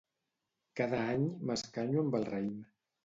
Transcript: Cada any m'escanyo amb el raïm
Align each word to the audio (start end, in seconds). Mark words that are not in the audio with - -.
Cada 0.79 1.01
any 1.17 1.27
m'escanyo 1.51 2.03
amb 2.05 2.21
el 2.21 2.27
raïm 2.31 2.53